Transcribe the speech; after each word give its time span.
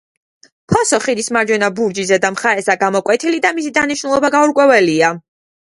ფოსო 0.71 0.99
ხიდის 1.03 1.29
მარჯვენა 1.37 1.69
ბურჯის 1.81 2.09
ზედა 2.13 2.33
მხარესა 2.37 2.77
გამოკვეთილი 2.87 3.45
და 3.47 3.53
მისი 3.61 3.77
დანიშნულება 3.79 4.37
გაურკვეველია. 4.39 5.17